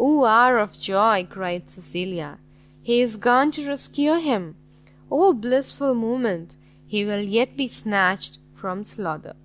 "Oh 0.00 0.24
hour 0.24 0.56
of 0.60 0.80
joy!" 0.80 1.26
cried 1.28 1.68
Cecilia, 1.68 2.38
"he 2.80 3.02
is 3.02 3.18
gone 3.18 3.50
to 3.50 3.66
rescue 3.68 4.14
him! 4.14 4.56
oh 5.10 5.34
blissful 5.34 5.94
moment! 5.94 6.56
he 6.86 7.04
will 7.04 7.20
yet 7.20 7.54
be 7.54 7.68
snatched 7.68 8.38
from 8.54 8.82
slaughter!" 8.82 9.36